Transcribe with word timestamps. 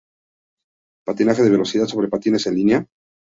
Patinaje 1.05 1.43
de 1.43 1.51
velocidad 1.51 1.85
sobre 1.85 2.07
patines 2.07 2.47
en 2.47 2.55
línea 2.55 2.87